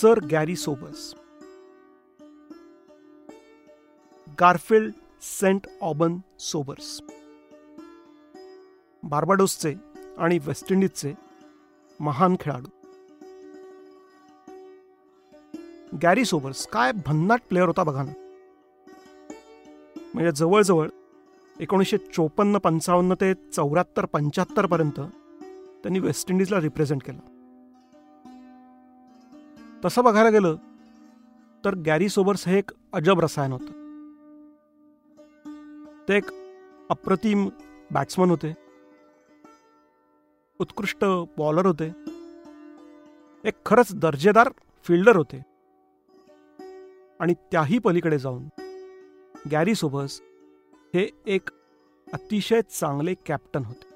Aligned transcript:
Sir 0.00 0.18
Garry 0.30 0.54
Sobers 0.56 1.14
Garfield 4.40 4.92
St 5.22 5.66
Aubrun 5.80 6.16
Sobers. 6.40 7.00
बार्बाडोसचे 9.02 9.74
आणि 10.18 10.38
West 10.38 10.72
इंडिजचे 10.72 11.12
महान 12.00 12.36
खेळाडू. 12.40 12.68
गॅरी 16.02 16.24
सोबर्स 16.24 16.66
काय 16.66 16.92
भन्नाट 17.06 17.40
प्लेअर 17.48 17.66
होता 17.66 17.84
बघा 17.84 18.02
ना. 18.02 18.12
म्हणजे 20.14 20.32
जवळजवळ 20.32 20.88
एकोणीसशे 21.60 21.98
चोपन्न 21.98 22.58
पंचावन्न 22.58 23.14
ते 23.14 23.32
चौऱ्याहत्तर 23.34 24.06
पंच्याहत्तर 24.06 24.66
पर्यंत 24.66 25.00
त्यांनी 25.00 25.98
वेस्ट 25.98 26.30
इंडिजला 26.30 26.60
रिप्रेझेंट 26.60 27.02
केलं. 27.02 27.29
तसं 29.84 30.04
बघायला 30.04 30.30
गेलं 30.30 30.56
तर 31.64 31.74
गॅरी 31.74 32.08
सोबर्स 32.08 32.48
हे 32.48 32.58
एक 32.58 32.70
अजब 32.92 33.20
रसायन 33.20 33.52
होतं. 33.52 33.80
ते 36.08 36.16
एक 36.16 36.24
अप्रतिम 36.90 37.48
बॅट्समन 37.90 38.30
होते. 38.30 38.54
उत्कृष्ट 40.60 41.04
बॉलर 41.38 41.66
होते. 41.66 41.92
एक 43.44 43.54
खरंच 43.66 43.94
दर्जेदार 43.94 44.50
फिल्डर 44.84 45.16
होते. 45.16 45.42
आणि 47.20 47.34
त्याही 47.34 47.78
पलीकडे 47.78 48.18
जाऊन 48.18 48.48
गॅरी 49.50 49.74
सोबर्स 49.74 50.20
हे 50.94 51.08
एक 51.26 51.50
अतिशय 52.12 52.60
चांगले 52.62 53.14
कॅप्टन 53.26 53.64
होते. 53.64 53.90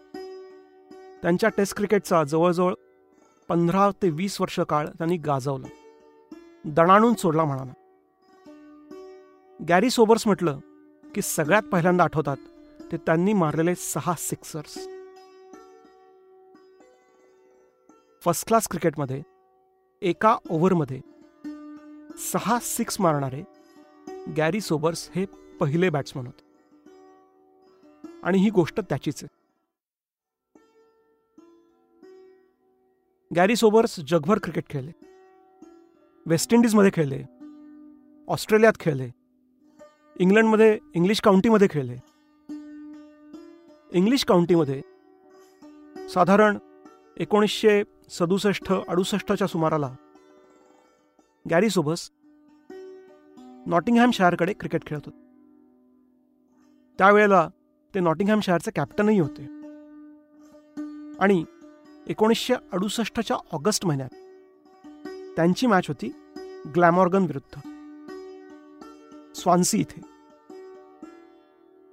त्यांच्या 1.22 1.48
टेस्ट 1.48 1.76
क्रिकेटचा 1.76 2.24
जवळजवळ 2.24 2.74
पंधरा 3.48 3.90
ते 3.90 4.10
वीस 4.10 4.40
वर्ष 4.40 4.60
काळ 4.60 4.86
त्यांनी 4.86 5.16
गाजवला. 5.16 5.66
दणाणून 6.64 7.14
सोडला 7.14 7.44
म्हणाला. 7.44 7.72
गॅरी 9.68 9.90
सोबर्स 9.90 10.26
म्हटलं 10.26 10.58
की 11.14 11.22
सगळ्यात 11.22 11.62
पहिल्यांदा 11.62 12.04
आठवतात 12.04 12.36
ते 12.92 12.96
त्यांनी 12.96 13.32
मारलेले 13.32 13.74
सहा 13.74 14.14
सिक्सर्स. 14.18 14.74
फर्स्ट 18.24 18.46
क्लास 18.46 18.68
क्रिकेटमध्ये 18.68 19.22
एका 20.02 20.38
ओव्हरमध्ये 20.50 21.00
सहा 22.18 22.58
सिक्स 22.62 23.00
मारणारे 23.00 23.42
गॅरी 24.36 24.60
सोबर्स 24.60 25.10
हे 25.14 25.26
पहिले 25.60 25.90
बॅट्समन 25.90 26.26
होते. 26.26 26.44
आणि 28.22 28.38
ही 28.38 28.50
गोष्ट 28.50 28.80
त्याचीच 28.80 29.24
आहे. 29.24 29.34
गॅरी 33.36 33.56
सोबर्स 33.56 34.00
जगभर 34.00 34.38
क्रिकेट 34.42 34.68
खेळले. 34.70 35.13
वेस्ट 36.26 36.54
इंडिजमध्ये 36.54 36.90
खेळले 36.94 37.22
ऑस्ट्रेलियात 38.28 38.72
खेळले 38.80 39.10
इंग्लंडमध्ये 40.20 40.78
इंग्लिश 40.94 41.20
काउंटीमध्ये 41.20 41.68
खेळले. 41.70 41.96
इंग्लिश 43.92 44.24
काउंटीमध्ये 44.24 44.82
साधारण 46.08 46.58
एकोणीसशे 47.16 47.82
सदुसष्ट 48.10 48.72
अडुसष्टच्या 48.88 49.46
सुमाराला 49.46 49.94
गॅरी 51.50 51.70
सोबस 51.70 52.10
नॉटिंगहॅम 53.66 54.10
शायरकडे 54.10 54.52
क्रिकेट 54.52 54.86
खेळत 54.86 55.00
होते. 55.06 55.20
त्यावेळेला 56.98 57.48
ते 57.94 58.00
नॉटिंगहॅम 58.00 58.40
शायरचे 58.40 58.70
कॅप्टनही 58.70 59.20
होते. 59.20 59.42
आणि 61.20 61.44
एकोणीसशे 62.06 62.54
अडुसष्टच्या 62.54 63.36
ऑगस्ट 63.52 63.86
महिन्यात 63.86 64.08
त्यांची 65.36 65.66
मॅच 65.66 65.88
होती 65.88 66.08
ग्लॅमॉर्गन 66.74 67.22
विरुद्ध. 67.22 67.60
स्वान्सी 69.34 69.78
इथे. 69.78 70.00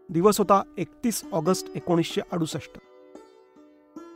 दिवस 0.10 0.40
होता 0.40 0.62
एकतीस 0.78 1.24
ऑगस्ट 1.32 1.72
एकोणीसशे 1.76 2.22
अडुसष्ट. 2.32 2.80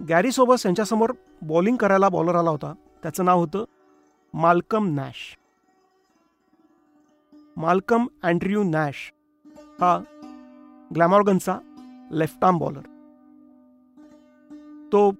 गॅरी 0.09 0.31
सोबस 0.31 0.65
यांच्यासमोर 0.65 1.13
बॉलिंग 1.41 1.77
करायला 1.77 2.09
बॉलर 2.09 2.35
आला 2.35 2.49
होता. 2.49 2.73
त्याचं 3.03 3.25
नाव 3.25 3.39
होतं 3.39 3.65
Malcolm 4.33 4.95
Nash. 4.95 5.37
Malcolm 7.57 8.07
Andrew 8.23 8.63
Nash 8.63 9.13
हा 9.79 9.99
ग्लॅमॉर्गनचा 10.95 11.59
लेफ्ट 12.11 12.45
आर्म 12.45 12.57
बॉलर 12.57 12.81
तो 14.91 15.11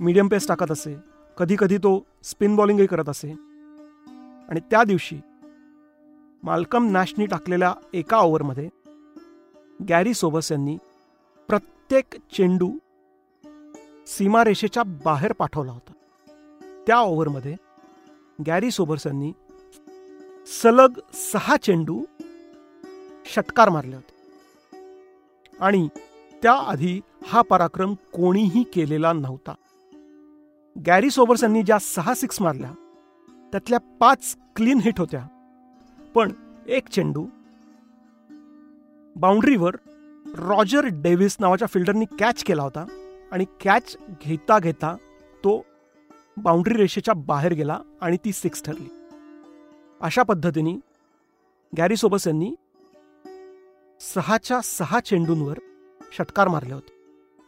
मीडियम 0.00 0.28
पेस 0.28 0.48
टाकत 0.48 0.70
असे. 0.70 0.96
कधी 1.38 1.56
कधी 1.58 1.78
तो 1.78 2.06
स्पिन 2.24 2.56
बॉलिंगही 2.56 2.86
करत 2.86 3.08
असे. 3.08 3.30
आणि 4.48 4.60
त्या 4.60 4.84
दिवशी 4.84 5.20
मालकम 6.42 6.90
नॅशनी 6.90 7.26
टाकलेल्या 7.26 7.74
एका 7.92 8.18
ओव्हरमध्ये 8.18 8.68
गॅरी 9.88 10.14
सोबस 10.14 10.52
यांनी 10.52 10.78
प्रत्येक 11.48 12.04
चेंडू 12.32 12.72
सीमारेषेच्या 14.06 14.82
बाहेर 14.82 15.32
पाठवला 15.32 15.72
होता. 15.72 15.92
त्या 16.86 16.98
ओव्हरमध्ये 16.98 17.56
गॅरी 18.46 18.70
सोबर्स 18.70 19.06
यांनी 19.06 19.32
सलग 20.62 20.98
सहा 21.12 21.56
चेंडू 21.56 22.04
षटकार 23.26 23.68
मारले 23.68 23.96
होते. 23.96 24.14
आणि 25.60 25.88
त्याआधी 26.42 27.00
हा 27.26 27.42
पराक्रम 27.42 27.94
कोणीही 27.94 28.62
केलेला 28.62 29.12
नव्हता. 29.12 29.54
गॅरी 30.76 31.10
सोबर्स 31.10 31.42
यांनी 31.42 31.62
ज्या 31.62 31.78
सहा 31.78 32.14
सिक्स 32.14 32.40
मारल्या 32.42 32.70
त्यातल्या 33.52 33.78
पाच 34.00 34.36
क्लीन 34.56 34.78
हिट 34.78 34.98
होत्या. 34.98 35.26
पण 36.14 36.32
एक 36.66 36.88
चेंडू 36.88 37.26
बाउंड्रीवर 39.16 39.76
रॉजर 40.38 40.86
डेव्हिस 40.92 41.36
नावाच्या 41.40 41.68
फिल्डरनी 41.68 42.04
कॅच 42.18 42.44
केला 42.44 42.62
होता 42.62 42.84
आणि 43.32 43.44
कॅच 43.60 43.96
घेता 44.24 44.58
घेता 44.58 44.94
तो 45.44 45.64
बाउंड्री 46.36 46.74
रेषेच्या 46.74 47.14
बाहेर 47.14 47.52
गेला 47.52 47.78
आणि 48.00 48.16
ती 48.24 48.32
सिक्स 48.32 48.62
ठरली. 48.62 48.88
अशा 50.00 50.22
पद्धतीने 50.22 50.74
गॅरी 51.76 51.96
सोबर्स 51.96 52.26
यांनी 52.26 52.54
सहाच्या 54.00 54.60
सहा 54.64 55.00
चेंडूंवर 55.00 55.58
षटकार 56.12 56.48
मारले 56.48 56.74
होते 56.74 56.92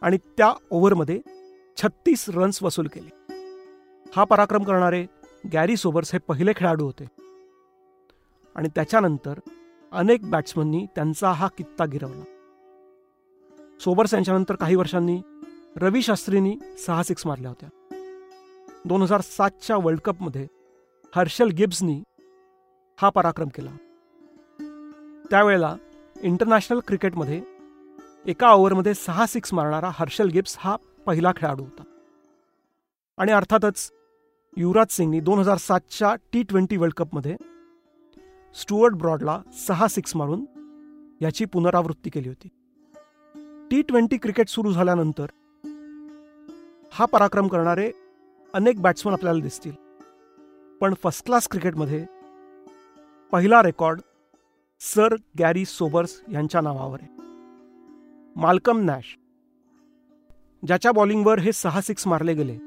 आणि 0.01 0.17
त्या 0.37 0.53
ओव्हरमध्ये 0.71 1.21
छत्तीस 1.77 2.29
रन्स 2.29 2.63
वसूल 2.63 2.87
केले. 2.87 3.16
हा 4.15 4.23
पराक्रम 4.23 4.63
करणारे 4.63 5.05
गॅरी 5.53 5.77
सोबर्स 5.77 6.13
हे 6.13 6.19
पहिले 6.19 6.53
खेळाडू 6.55 6.85
होते. 6.85 7.05
आणि 8.55 8.67
त्याच्यानंतर 8.75 9.39
अनेक 9.91 10.31
बॅट्समननी 10.31 10.85
त्यांचा 10.95 11.31
हा 11.31 11.47
कित्ता 11.47 11.85
गिरवला. 11.85 12.23
सोबर्स 13.79 14.13
यांच्यानंतर 14.13 14.55
काही 14.55 14.75
वर्षांनी 14.75 15.21
रवी 15.75 16.01
शास्त्रींनी 16.01 16.59
सहा 16.87 17.03
सिक्स 17.03 17.27
मारल्या 17.27 17.51
होत्या. 17.51 17.69
दोन 18.85 19.01
हजार 19.01 19.21
सातच्या 19.21 19.77
वर्ल्ड 19.77 19.99
कपमध्ये 19.99 20.47
हर्षल 21.15 21.47
गिब्सनी 21.47 22.03
हा 23.01 23.09
पराक्रम 23.09 23.47
केला. 23.47 23.71
त्यावेळेला 25.29 25.75
इंटरनॅशनल 26.21 26.79
क्रिकेटमध्ये 26.87 27.41
एका 28.25 28.51
ओव्हरमध्ये 28.51 28.93
सहा 28.93 29.25
सिक्स 29.25 29.53
मारणारा 29.53 29.89
हर्षल 29.93 30.27
गिब्स 30.27 30.55
हा 30.59 30.75
पहिला 31.05 31.31
खेळाडू 31.37 31.63
होता. 31.63 31.83
आणि 33.17 33.31
अर्थातच 33.31 33.91
युवराज 34.57 34.91
सिंगनी 34.91 35.19
दोन 35.19 35.39
हजार 35.39 35.57
सातच्या 35.57 36.13
टी 36.33 36.41
ट्वेंटी 36.43 36.77
वर्ल्ड 36.77 36.93
कपमध्ये 36.93 37.35
स्टुअर्ट 38.55 38.93
ब्रॉडला 38.93 39.41
सहा 39.67 39.87
सिक्स 39.87 40.15
मारून 40.15 40.45
याची 41.21 41.45
पुनरावृत्ती 41.45 42.09
केली 42.09 42.27
होती. 42.27 42.47
टी 43.71 43.81
ट्वेंटी 43.81 44.17
क्रिकेट 44.17 44.49
सुरू 44.49 44.71
झाल्यानंतर 44.71 45.25
हा 46.93 47.05
पराक्रम 47.05 47.47
करणारे 47.47 47.91
अनेक 48.53 48.81
बॅट्समन 48.81 49.13
आपल्याला 49.13 49.41
दिसतील. 49.41 49.71
पण 50.81 50.93
फर्स्ट 51.03 51.25
क्लास 51.25 51.47
क्रिकेटमध्ये 51.47 52.05
पहिला 53.31 53.61
रेकॉर्ड 53.63 54.01
सर 54.81 55.15
गॅरी 55.39 55.65
सोबर्स 55.65 56.21
यांच्या 56.31 56.61
नावावर 56.61 56.99
आहे. 57.01 57.15
माल्कम 58.35 58.79
नॅश 58.81 59.17
ज्याच्या 60.63 60.91
बॉलिंगवर 60.91 61.39
हे 61.39 61.51
सहा 61.51 61.81
सिक्स 61.81 62.07
मारले 62.07 62.33
गेले 62.33 62.57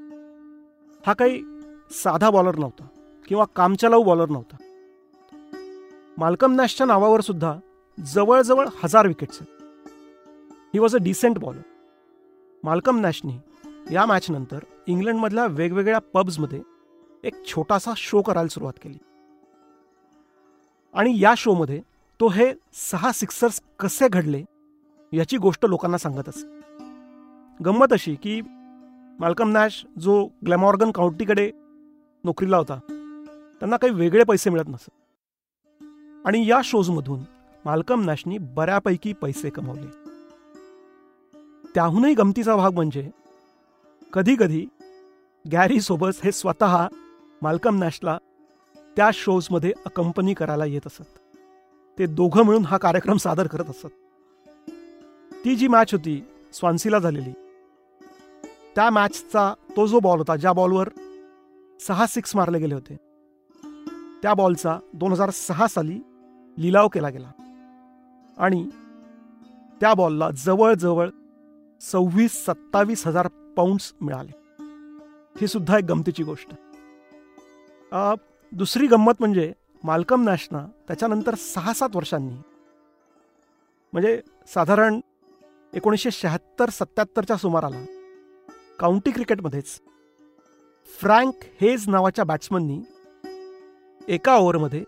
हा 1.06 1.12
काही 1.12 1.42
साधा 1.90 2.30
बॉलर 2.30 2.54
नव्हता 2.56 2.86
किंवा 3.28 3.44
कामचलाऊ 3.56 4.02
बॉलर 4.02 4.28
नव्हता. 4.28 4.56
माल्कम 6.18 6.52
नॅशच्या 6.52 6.86
नावावर 6.86 7.20
सुद्धा 7.20 7.54
जवळजवळ 8.00 8.68
हजार 8.84 9.06
विकेट्स 9.06 9.38
आहेत. 9.40 9.62
He 10.74 10.78
was 10.78 10.96
a 10.96 10.98
decent 10.98 11.38
bowler 11.38 11.60
Malcolm 12.64 13.00
नॅशने 13.00 13.38
या 13.94 14.06
मॅचनंतर 14.06 14.58
इंग्लंडमधल्या 14.86 15.46
वेगवेगळ्या 15.46 15.98
पब्समध्ये 15.98 16.62
एक 17.24 17.46
छोटासा 17.46 17.92
शो 17.96 18.22
करायला 18.22 18.48
सुरुवात 18.48 18.72
केली. 18.82 18.98
आणि 20.94 21.20
या 21.20 21.34
शोमध्ये 21.36 21.80
तो 22.20 22.28
हे 22.28 22.52
सहा 22.72 23.12
सिक्सर्स 23.12 23.60
कसे 23.78 24.08
घडले 24.08 24.44
याची 25.12 25.36
गोष्ट 25.36 25.66
लोकांना 25.66 25.98
सांगत 25.98 26.28
असे 26.28 26.60
गंमत 27.64 27.92
अशी 27.92 28.14
की 28.14 28.40
माल्कम 29.20 29.50
नॅश 29.50 29.84
जो 29.98 30.24
ग्लॅमॉर्गन 30.46 30.90
काउंटीकडे 30.90 31.50
नोकरीला 32.24 32.56
होता. 32.56 32.78
त्यांना 33.60 33.76
काही 33.76 33.92
वेगळे 33.92 34.24
पैसे 34.24 34.50
मिळत 34.50 34.68
नसत. 34.68 34.90
आणि 36.26 36.50
या 36.50 36.60
शोजमधून 36.64 37.20
मालकम 37.64 38.04
नॅशनी 38.04 38.38
बऱ्यापैकी 38.38 39.12
पैसे 39.12 39.50
कमवले. 39.50 39.86
त्याहूनही 41.74 42.14
गमतीचा 42.14 42.56
भाग 42.56 42.72
म्हणजे 42.72 43.10
कधी 44.12 44.36
कधी 44.38 44.66
गॅरी 45.52 45.80
सोबत 45.80 46.08
हे 46.24 46.32
स्वतः 46.32 46.88
मालकम 47.42 47.78
नॅशला 47.78 48.18
त्या 48.96 49.10
शोजमध्ये 49.14 49.72
अकंपनी 49.86 50.34
करायला 50.34 50.64
येत 50.64 50.86
असत. 50.86 51.18
ते 51.98 52.06
दोघं 52.06 52.42
मिळून 52.42 52.64
हा 52.64 52.78
कार्यक्रम 52.78 53.16
सादर 53.16 53.46
करत 53.46 53.64
असत. 53.64 53.86
ती 55.44 55.56
जी 55.56 55.68
मॅच 55.68 55.92
होती 55.92 56.24
स्वान्सीला 56.52 56.98
झालेली. 56.98 57.32
त्या 58.74 58.90
मॅचचा 58.90 59.54
तो 59.76 59.86
जो 59.86 60.00
बॉल 60.00 60.18
होता 60.18 60.36
ज्या 60.36 60.52
बॉलवर 60.52 60.88
सहा 61.86 62.06
सिक्स 62.06 62.36
मारले 62.36 62.58
गेले 62.58 62.74
होते. 62.74 62.96
त्या 64.22 64.34
बॉलचा 64.34 64.78
दोन 64.92 65.12
हजार 65.12 65.30
सहा 65.30 65.66
साली 65.66 65.98
लिलाव 66.58 66.88
केला 66.88 67.08
गेला. 67.08 67.30
आणि 68.38 68.68
त्या 69.80 69.94
बॉलला 69.94 70.30
जवळजवळ 70.30 71.08
सव्वीस 71.80 72.44
सत्तावीस 72.46 73.06
हजार 73.06 73.28
पाऊंड्स 73.56 73.92
मिळाले. 74.00 74.32
ही 75.40 75.46
सुद्धा 75.46 75.78
एक 75.78 75.84
गमतीची 75.84 76.22
गोष्ट. 76.22 76.50
दुसरी 78.52 78.86
गंमत 78.86 79.12
म्हणजे 79.20 79.52
मालकम 79.84 80.22
नॅशना 80.22 80.66
त्याच्यानंतर 80.88 81.34
सहा 81.34 81.72
सात 81.72 81.96
वर्षांनी. 81.96 82.36
म्हणजे 83.92 84.20
साधारण 84.54 85.00
एकोणीसशे 85.74 86.10
शहात्तर 86.10 86.68
सत्याहत्तरच्या 86.68 87.36
सुमाराला 87.36 87.84
काउंटी 88.80 89.10
क्रिकेटमध्येच 89.10 89.80
फ्रँक 90.98 91.34
हेज 91.60 91.88
नावाच्या 91.88 92.24
बॅट्समननी 92.24 92.80
एका 94.08 94.36
ओव्हरमध्ये 94.36 94.84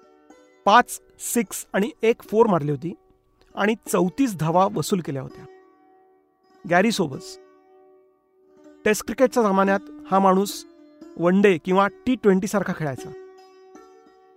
पाच 0.64 1.00
सिक्स 1.20 1.66
आणि 1.72 1.90
एक 2.02 2.22
फोर 2.22 2.46
मारली 2.46 2.70
होती 2.70 2.94
आणि 3.54 3.74
चौतीस 3.86 4.36
धावा 4.36 4.68
वसूल 4.74 5.00
केल्या 5.00 5.22
होत्या. 5.22 5.44
Gary 6.70 6.92
Sobers. 6.92 7.38
टेस्ट 8.84 9.04
क्रिकेटच्या 9.04 9.42
जमान्यात 9.42 9.80
हा 10.10 10.18
माणूस 10.18 10.64
वन 11.16 11.40
डे 11.42 11.58
किंवा 11.58 11.88
टी 12.06 12.14
ट्वेंटीसारखा 12.14 12.72
खेळायचा. 12.76 13.10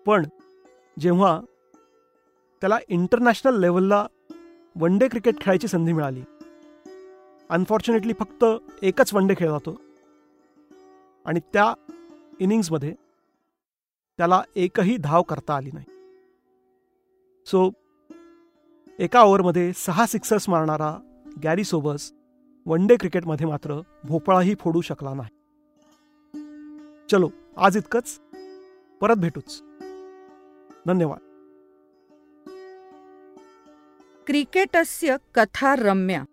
पण 0.05 0.25
जेव्हा 0.99 1.39
त्याला 2.61 2.77
इंटरनॅशनल 2.87 3.59
लेवलला 3.59 4.07
वन 4.75 4.97
डे 4.97 5.07
क्रिकेट 5.07 5.41
खेळायची 5.41 5.67
संधी 5.67 5.93
मिळाली 5.93 6.21
अनफॉर्च्युनेटली 7.49 8.13
फक्त 8.19 8.45
एकच 8.81 9.13
वन 9.13 9.27
डे 9.27 9.33
खेळला 9.37 9.53
जातो 9.53 9.84
आणि 11.25 11.39
त्या 11.39 11.73
इनिंग्समध्ये 12.39 12.95
त्याला 14.17 14.43
एकही 14.55 14.97
धाव 14.97 15.21
करता 15.21 15.55
आली 15.55 15.69
नाही. 15.73 15.85
सो 17.45 17.71
एका 18.99 19.21
ओव्हरमध्ये 19.21 19.73
सहा 19.73 20.05
सिक्सर्स 20.05 20.49
मारणारा 20.49 20.97
गॅरी 21.43 21.63
सोबस 21.63 22.13
वन 22.65 22.87
डे 22.87 22.95
क्रिकेटमध्ये 22.95 23.45
मात्र 23.45 23.81
भोपळाही 24.03 24.55
फोडू 24.59 24.81
शकला 24.81 25.13
नाही. 25.13 25.29
चलो 27.11 27.29
आज 27.57 27.77
इतकंच. 27.77 28.21
परत 29.01 29.15
भेटूच. 29.15 29.63
धन्यवाद. 30.87 31.19
क्रिकेटस्य 34.27 35.15
कथा 35.33 35.75
रम्या 35.75 36.23